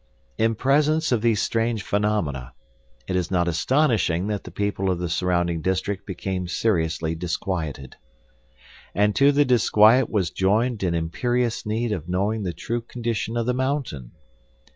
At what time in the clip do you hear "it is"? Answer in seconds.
3.07-3.29